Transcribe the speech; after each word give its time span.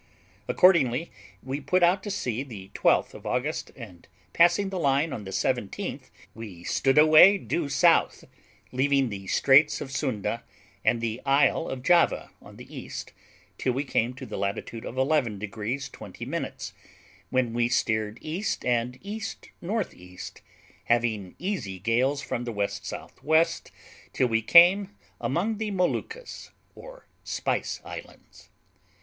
Accordingly, 0.47 1.11
we 1.43 1.61
put 1.61 1.83
out 1.83 2.01
to 2.01 2.09
sea 2.09 2.41
the 2.41 2.71
12th 2.73 3.13
of 3.13 3.27
August, 3.27 3.69
and 3.75 4.07
passing 4.33 4.69
the 4.69 4.79
line 4.79 5.13
on 5.13 5.25
the 5.25 5.29
17th, 5.29 6.09
we 6.33 6.63
stood 6.63 6.97
away 6.97 7.37
due 7.37 7.69
south, 7.69 8.23
leaving 8.71 9.09
the 9.09 9.27
Straits 9.27 9.79
of 9.79 9.91
Sunda 9.91 10.43
and 10.83 11.01
the 11.01 11.21
isle 11.23 11.67
of 11.69 11.83
Java 11.83 12.31
on 12.41 12.57
the 12.57 12.75
east, 12.75 13.13
till 13.59 13.73
we 13.73 13.83
came 13.83 14.15
to 14.15 14.25
the 14.25 14.39
latitude 14.39 14.85
of 14.85 14.97
eleven 14.97 15.37
degrees 15.37 15.87
twenty 15.87 16.25
minutes, 16.25 16.73
when 17.29 17.53
we 17.53 17.69
steered 17.69 18.17
east 18.23 18.65
and 18.65 18.97
E.N.E., 19.05 20.17
having 20.85 21.35
easy 21.37 21.77
gales 21.77 22.23
from 22.23 22.45
the 22.45 22.49
W.S.W. 22.51 23.45
till 24.13 24.27
we 24.27 24.41
came 24.41 24.95
among 25.19 25.59
the 25.59 25.69
Moluccas, 25.69 26.49
or 26.73 27.05
Spice 27.23 27.81
Islands. 27.85 28.49